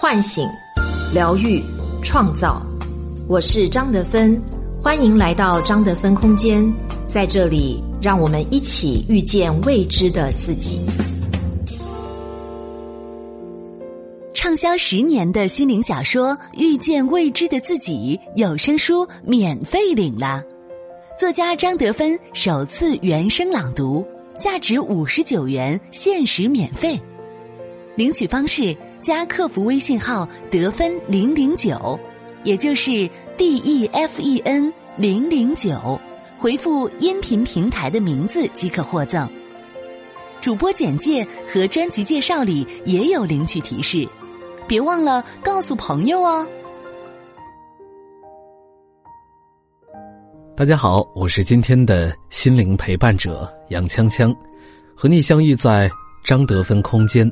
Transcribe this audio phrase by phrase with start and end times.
[0.00, 0.48] 唤醒、
[1.12, 1.60] 疗愈、
[2.04, 2.62] 创造。
[3.26, 4.40] 我是张德芬，
[4.80, 6.72] 欢迎来到张德芬空间，
[7.08, 10.78] 在这里，让我们一起遇见未知的自己。
[14.32, 20.40] 畅销十年的心灵小说《遇见未知的自己》有声书免费领了，
[21.18, 24.06] 作家张德芬首次原声朗读，
[24.38, 26.96] 价值五十九元，限时免费。
[27.96, 31.98] 领取方式：加客服微信号“得分零零九”。
[32.44, 36.00] 也就是 D E F E N 零零九，
[36.38, 39.28] 回复音频平台的名字即可获赠。
[40.40, 44.08] 主播简介和专辑介绍里也有领取提示，
[44.68, 46.46] 别忘了告诉朋友哦。
[50.56, 54.34] 大家好，我是今天的心灵陪伴者杨锵锵，
[54.94, 55.90] 和你相遇在
[56.24, 57.30] 张德芬空间。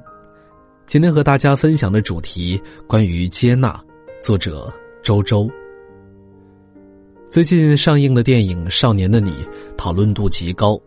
[0.86, 3.78] 今天和大家分享的主题关于接纳，
[4.22, 4.72] 作者。
[5.02, 5.48] 周周，
[7.30, 9.30] 最近上映的电影《少年的你》
[9.76, 10.80] 讨论度极高，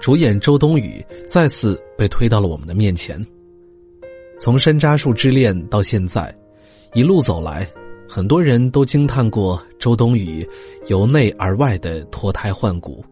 [0.00, 3.22] 主演周冬雨再次被推到了我们的面前。
[4.38, 6.34] 从《山楂树之恋》到现在，
[6.94, 7.68] 一路走来，
[8.08, 10.48] 很多人都惊叹过周冬雨
[10.88, 13.04] 由内而外的脱胎换骨。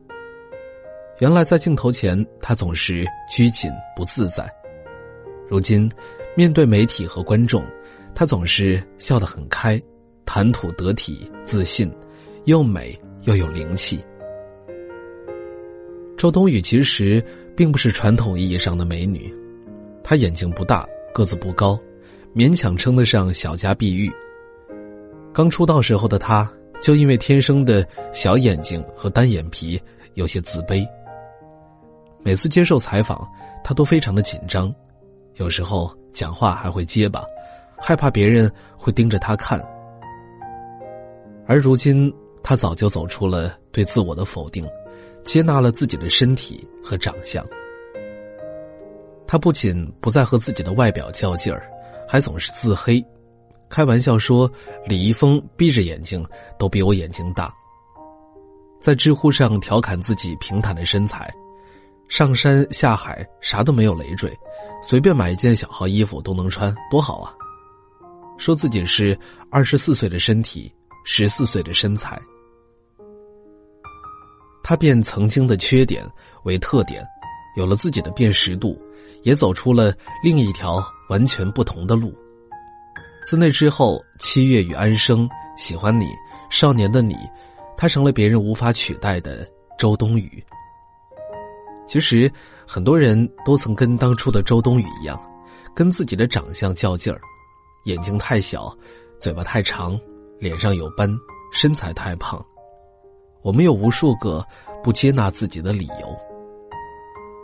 [1.19, 4.51] 原来在镜头前，她总是拘谨不自在，
[5.47, 5.91] 如今
[6.39, 7.65] 面对媒体和观众，
[8.15, 9.83] 她总是笑得很开。
[10.25, 11.91] 谈吐得体、自信，
[12.45, 13.99] 又美又有灵气。
[16.17, 17.21] 周冬雨其实
[17.57, 19.35] 并不是传统意义上的美女，
[20.05, 21.77] 她眼睛不大，个子不高，
[22.33, 24.09] 勉强称得上小家碧玉。
[25.33, 26.49] 刚出道时候的她，
[26.81, 29.81] 就因为天生的小眼睛和单眼皮，
[30.15, 30.87] 有些自卑。
[32.23, 33.29] 每次接受采访，
[33.65, 34.73] 她都非常的紧张，
[35.35, 37.25] 有时候讲话还会结巴，
[37.77, 39.61] 害怕别人会盯着他看。
[41.47, 44.69] 而如今，他早就走出了对自我的否定，
[45.23, 47.45] 接纳了自己的身体和长相。
[49.27, 51.71] 他不仅不再和自己的外表较劲儿，
[52.09, 53.05] 还总是自黑，
[53.69, 54.51] 开玩笑说
[54.87, 56.27] 李易峰闭着眼睛
[56.59, 57.53] 都比我眼睛大。
[58.81, 61.31] 在知乎上调侃自己平坦的身材，
[62.09, 64.35] 上山下海啥都没有累赘，
[64.83, 67.33] 随便买一件小号衣服都能穿，多好啊！
[68.39, 69.19] 说自己是
[69.51, 70.73] 二十四岁的身体。
[71.11, 72.21] 十四岁的身材，
[74.63, 76.07] 他变曾经的缺点
[76.43, 77.03] 为特点，
[77.57, 78.79] 有了自己的辨识度，
[79.23, 79.91] 也走出了
[80.23, 82.15] 另一条完全不同的路。
[83.25, 85.27] 自那之后，《七月与安生》
[85.57, 86.05] 《喜欢你》
[86.51, 87.15] 《少年的你》，
[87.75, 89.49] 他成了别人无法取代的
[89.79, 90.45] 周冬雨。
[91.89, 92.31] 其实，
[92.67, 95.19] 很多人都曾跟当初的周冬雨一样，
[95.75, 97.21] 跟自己的长相较劲儿，
[97.87, 98.73] 眼睛太小，
[99.19, 99.99] 嘴巴太长。
[100.41, 101.11] 脸上有斑，
[101.53, 102.41] 身材太胖，
[103.43, 104.41] 我们有无数个
[104.85, 106.17] 不接纳自己的理由。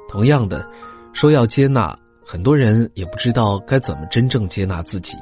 [0.08, 0.64] 同样的，
[1.12, 1.92] 说要接纳，
[2.24, 5.16] 很多人也不知道该怎么真正接纳自己。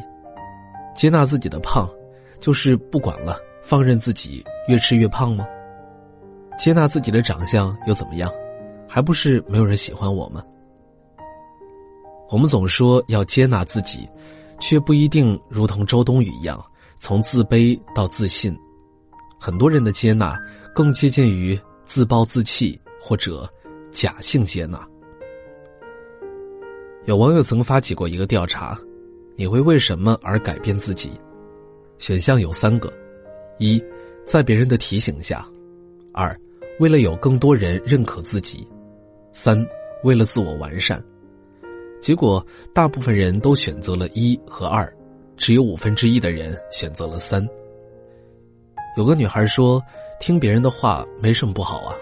[0.94, 1.88] 接纳自己的胖，
[2.40, 5.46] 就是不管了，放任自己越吃越胖吗？
[6.58, 8.30] 接纳自己的长相又怎么样？
[8.94, 10.44] 还不是没有人喜欢我吗？
[12.28, 14.06] 我们总说要接纳自己，
[14.60, 16.62] 却不一定如同周冬雨一样。
[16.98, 18.54] 从自卑到自信，
[19.40, 20.38] 很多人的接纳
[20.74, 23.50] 更接近于自暴自弃或者
[23.90, 24.86] 假性接纳。
[27.06, 28.78] 有网友曾发起过一个调查：
[29.36, 31.10] 你会为什么而改变自己？
[31.96, 32.92] 选项有三个：
[33.58, 33.82] 一，
[34.26, 35.38] 在别人的提醒下；
[36.12, 36.38] 二，
[36.78, 38.68] 为了有更多人认可自己；
[39.32, 39.66] 三，
[40.02, 41.02] 为了自我完善。
[42.00, 42.44] 结果，
[42.74, 44.92] 大部分人都选择了一和二。
[45.34, 47.44] 只有五分之一的人选择了三。
[48.96, 49.82] 有个女孩说
[50.20, 51.96] ：“听别人的话没什么不好啊，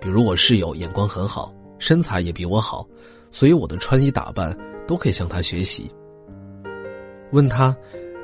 [0.00, 2.88] 比如我室友眼光很好，身材也比我好，
[3.30, 5.90] 所以我的穿衣打扮都可以向她学习。”
[7.32, 7.76] 问她：“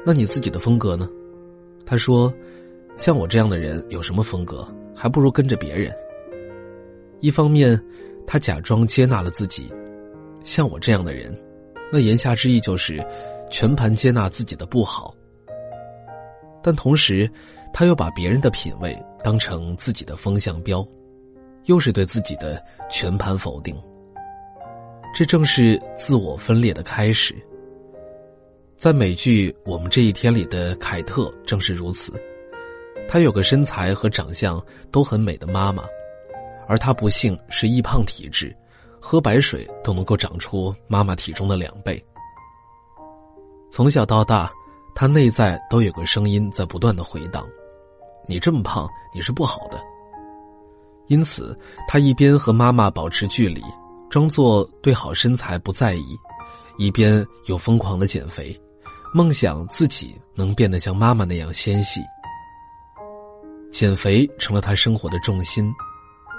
[0.06, 1.06] 那你自己的风格呢？”
[1.84, 2.32] 她说
[2.96, 4.66] ：“像我这样的人有什么风格？
[4.94, 5.92] 还不如跟着别人。”
[7.20, 7.78] 一方面，
[8.26, 9.72] 他假装接纳了自己，
[10.42, 11.36] 像我这样的人，
[11.92, 13.04] 那言下之意就是。
[13.54, 15.14] 全盘接纳自己的不好，
[16.62, 17.30] 但同时，
[17.70, 20.82] 他又把别人的品味当成自己的风向标，
[21.66, 23.78] 又是对自己的全盘否定。
[25.14, 27.34] 这正是自我分裂的开始。
[28.74, 32.10] 在美剧《我们这一天》里的凯特正是如此，
[33.06, 34.58] 她有个身材和长相
[34.90, 35.84] 都很美的妈妈，
[36.72, 38.56] 而她不幸是易胖体质，
[38.98, 42.02] 喝白水都能够长出妈妈体重的两倍。
[43.70, 44.50] 从小到大，
[44.94, 47.46] 他内在都有个声音在不断的回荡
[48.26, 49.78] ：“你这么胖，你是不好的。”
[51.08, 51.54] 因此，
[51.86, 53.62] 他一边和妈妈保持距离，
[54.08, 56.18] 装作对好身材不在意，
[56.78, 58.58] 一边又疯狂的减肥，
[59.12, 62.00] 梦想自己能变得像妈妈那样纤细。
[63.70, 65.70] 减肥成了他生活的重心，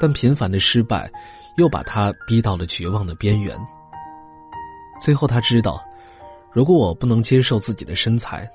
[0.04, 1.10] 但频繁的失败，
[1.56, 3.58] 又把他逼到了绝望的边缘。
[5.00, 5.82] 最后，他知道，
[6.52, 8.46] 如果我不能接受自己的身材，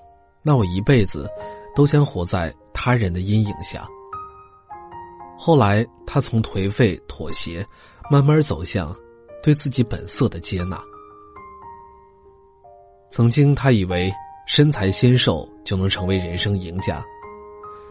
[0.42, 1.26] 那我一辈子
[1.74, 3.88] 都将活在他人的阴影下。
[5.38, 7.66] 后来，他从颓废、妥协，
[8.10, 8.94] 慢慢走向
[9.42, 10.78] 对自己本色的接纳。
[13.10, 14.12] 曾经，他以为
[14.46, 17.02] 身材纤瘦就能成为人生赢家。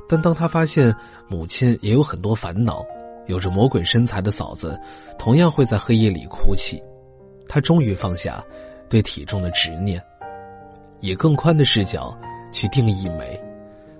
[0.08, 0.96] 但当他发现
[1.28, 2.86] 母亲也有很多烦恼，
[3.28, 4.80] 有着魔鬼身材的嫂子，
[5.20, 6.82] 同样会在黑夜里哭泣，
[7.48, 8.44] 她终于放下
[8.90, 10.02] 对体重的执念，
[11.00, 12.18] 以更宽的视角
[12.52, 13.40] 去定义美，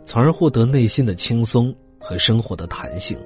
[0.06, 3.20] 从而获得内心的轻松和生活的弹性。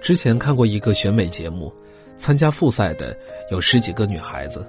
[0.00, 1.72] 之前看过一个选美节目，
[2.16, 3.16] 参加复赛的
[3.50, 4.66] 有十几个女孩子，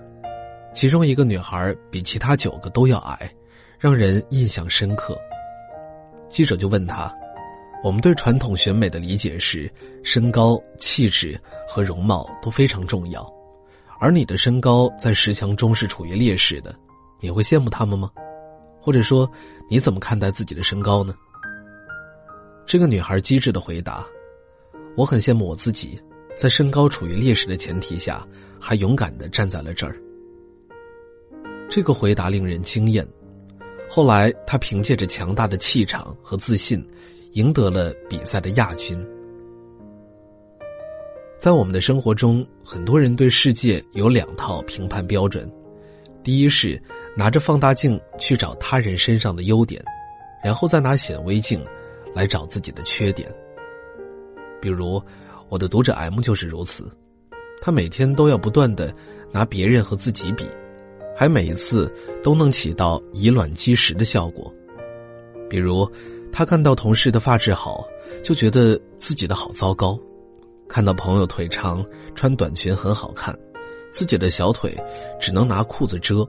[0.73, 3.33] 其中一个女孩比其他九个都要矮，
[3.79, 5.17] 让人印象深刻。
[6.29, 7.11] 记者就问她
[7.83, 9.69] ：“我们对传统选美的理解是，
[10.03, 11.37] 身高、气质
[11.67, 13.29] 和容貌都非常重要，
[13.99, 16.73] 而你的身高在十强中是处于劣势的，
[17.19, 18.09] 你会羡慕他们吗？
[18.79, 19.29] 或者说，
[19.69, 21.13] 你怎么看待自己的身高呢？”
[22.65, 24.05] 这个女孩机智的回答
[24.95, 26.01] ：“我很羡慕我自己，
[26.37, 28.25] 在身高处于劣势的前提下，
[28.61, 29.99] 还勇敢的站在了这儿。”
[31.69, 33.05] 这个回答令人惊艳。
[33.89, 36.85] 后来，她凭借着强大的气场和自信，
[37.33, 38.97] 赢得了比赛的亚军。
[41.37, 45.51] 在我们的生活中，很多人对世界有两套评判标准：
[46.23, 46.81] 第一是
[47.17, 49.83] 拿着放大镜去找他人身上的优点，
[50.43, 51.63] 然后再拿显微镜
[52.13, 53.29] 来找自己的缺点。
[54.61, 55.01] 比如，
[55.49, 56.89] 我的读者 M 就是如此，
[57.61, 58.93] 他每天都要不断的
[59.31, 60.47] 拿别人和自己比。
[61.15, 61.93] 还每一次
[62.23, 64.51] 都能起到以卵击石的效果，
[65.47, 65.87] 比如，
[66.33, 67.87] 他看到同事的发质好，
[68.23, 69.95] 就觉得自己的好糟糕；
[70.67, 71.85] 看到朋友腿长
[72.15, 73.37] 穿短裙很好看，
[73.91, 74.75] 自己的小腿
[75.19, 76.27] 只能拿裤子遮。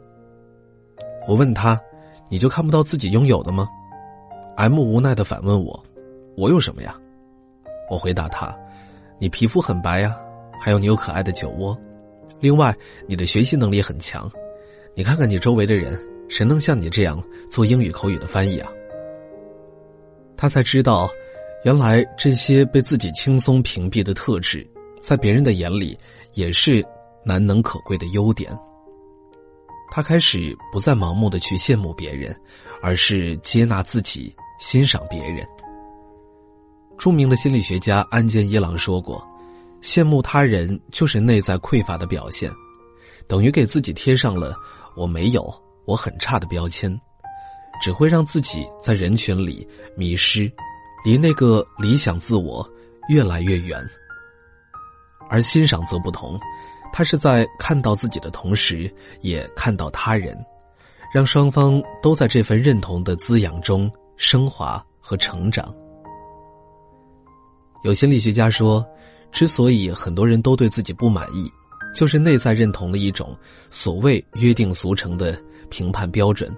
[1.27, 1.81] 我问他
[2.31, 3.67] ：“你就看不到自己拥有的吗
[4.57, 5.83] ？”M 无奈的反问我
[6.37, 6.95] ：“我有什么呀？”
[7.91, 8.55] 我回答他
[9.19, 10.15] ：“你皮肤很白呀，
[10.61, 11.75] 还有你有可爱的酒窝，
[12.41, 14.31] 另外你的学习能力很强。”
[14.95, 15.99] 你看看你周围的人，
[16.29, 17.21] 谁能像你这样
[17.51, 18.71] 做英语口语的翻译啊？
[20.37, 21.09] 他才知道，
[21.65, 24.67] 原来这些被自己轻松屏蔽的特质，
[25.01, 25.97] 在别人的眼里
[26.35, 26.85] 也是
[27.25, 28.57] 难能可贵的优点。
[29.91, 32.35] 他开始不再盲目的去羡慕别人，
[32.83, 35.47] 而是接纳自己，欣赏别人。
[36.99, 39.25] 著名的心理学家安健一郎说过
[39.83, 42.51] ：“羡慕他人就是内在匮乏的表现，
[43.29, 44.57] 等于给自己贴上了。”
[44.97, 45.53] 我没有，
[45.87, 47.01] 我很差的标签，
[47.81, 49.67] 只会让自己在人群里
[49.97, 50.51] 迷失，
[51.05, 52.69] 离那个理想自我
[53.09, 53.79] 越来越远。
[55.29, 56.39] 而欣赏则不同，
[56.93, 60.37] 他是在看到自己的同时，也看到他人，
[61.13, 65.75] 让双方都在这份认同的滋养中升华和成长。
[67.83, 68.87] 有心理学家说，
[69.33, 71.51] 之所以很多人都对自己不满意。
[71.95, 73.39] 就是内在认同的一种
[73.71, 76.53] 所谓约定俗成的评判标准，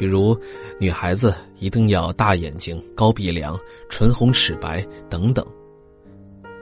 [0.00, 0.34] 比如
[0.78, 3.54] 女孩子一定要大眼睛、高鼻梁、
[3.90, 5.46] 唇红齿白等等。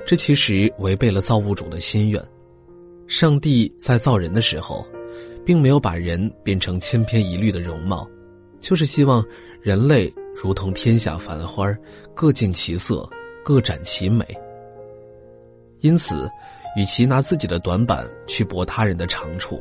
[0.05, 2.21] 这其实违背了造物主的心愿。
[3.07, 4.85] 上帝在造人的时候，
[5.47, 8.11] 并没有把人变成千篇一律的容貌，
[8.61, 9.25] 就是希望
[9.63, 11.73] 人类如同天下繁花，
[12.17, 13.09] 各尽其色，
[13.45, 14.27] 各展其美。
[15.79, 16.29] 因此。
[16.77, 19.61] 与其拿自己的短板去驳他人的长处，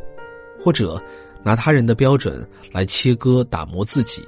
[0.59, 1.01] 或者
[1.43, 4.23] 拿他人的标准来切割打磨自己，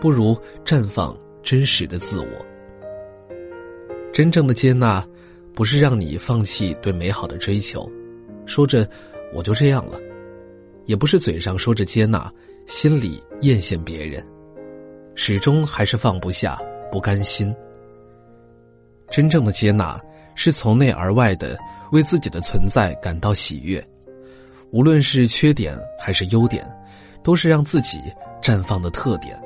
[0.00, 2.46] 不如绽放真实的自我。
[4.12, 5.06] 真正的接纳，
[5.54, 7.90] 不是让你放弃对美好的追求，
[8.46, 8.88] 说着
[9.32, 9.98] 我就这样了；
[10.86, 12.32] 也不是嘴上说着接纳，
[12.66, 14.24] 心里艳羡别人，
[15.14, 16.58] 始终还是放不下、
[16.90, 17.54] 不甘心。
[19.10, 20.00] 真正的接纳，
[20.34, 21.58] 是从内而外的。
[21.90, 23.82] 为自己的存在感到喜悦，
[24.70, 26.66] 无论是缺点还是优点，
[27.22, 27.98] 都是让自己
[28.42, 29.40] 绽放的特点。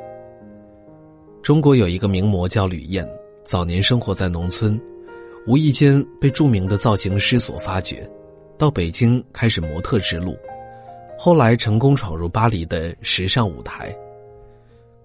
[1.42, 3.08] 中国有一个名模叫吕燕，
[3.44, 4.80] 早年生活在农村，
[5.46, 8.08] 无意间被著名的造型师所发掘，
[8.56, 10.36] 到北京开始模特之路，
[11.18, 13.94] 后来成功闯入巴黎的时尚舞台。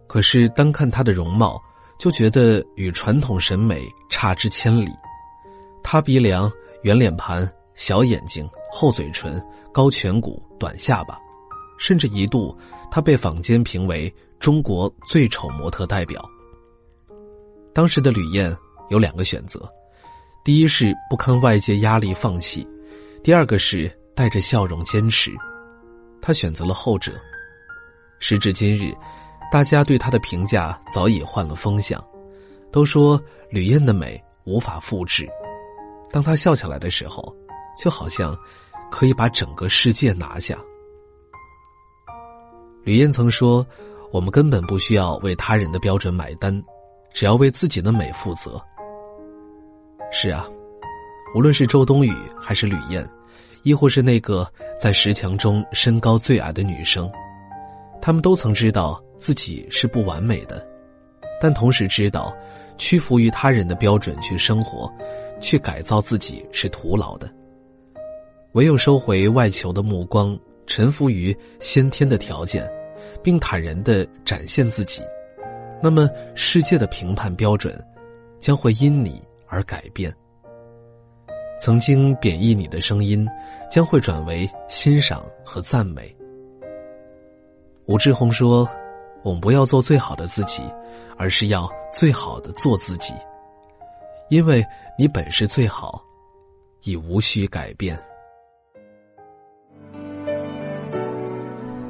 [0.07, 1.59] 可是单看她的容貌，
[2.00, 4.89] 就觉得与传统审美差之千里。
[5.83, 6.51] 塌鼻梁、
[6.83, 9.43] 圆脸盘、小眼睛、厚嘴唇、
[9.77, 11.15] 高颧骨、短下巴，
[11.77, 12.57] 甚至一度
[12.89, 16.27] 她被坊间评为中国最丑模特代表。
[17.75, 18.57] 当时的吕燕
[18.89, 19.72] 有两个选择：
[20.43, 22.67] 第一是不堪外界压力放弃，
[23.24, 25.31] 第二个是带着笑容坚持。
[26.19, 27.12] 她选择了后者。
[28.17, 28.91] 时至今日。
[29.51, 32.03] 大家对她的评价早已换了风向，
[32.72, 35.29] 都说吕燕的美无法复制。
[36.10, 37.34] 当她笑起来的时候，
[37.77, 38.36] 就好像
[38.89, 40.58] 可以把整个世界拿下。
[42.84, 43.65] 吕燕曾说
[44.12, 46.63] ：“我们根本不需要为他人的标准买单，
[47.13, 48.62] 只要为自己的美负责。”
[50.12, 50.48] 是啊，
[51.36, 53.08] 无论是周冬雨还是吕燕，
[53.63, 57.12] 亦或是那个在十强中身高最矮的女生，
[58.01, 59.01] 她们都曾知道。
[59.17, 60.63] 自己是不完美的，
[61.41, 62.32] 但同时知道，
[62.77, 64.88] 屈服于他人的标准去生活，
[65.41, 67.27] 去改造自己是徒劳的。
[68.58, 70.36] 唯有收回外求的目光，
[70.66, 72.68] 臣服于先天的条件，
[73.22, 75.00] 并坦然的展现自己，
[75.80, 77.80] 那么世界的评判标准
[78.40, 80.12] 将会因你而改变。
[81.62, 83.28] 曾经贬义你的声音，
[83.70, 86.12] 将会转为欣赏和赞美。
[87.86, 88.68] 武志红说。
[89.24, 90.64] 我们不要做最好的自己，
[91.18, 93.14] 而是要最好的做自己。
[94.30, 94.66] 因为
[94.98, 96.02] 你本是最好，
[96.84, 98.00] 已无需改变。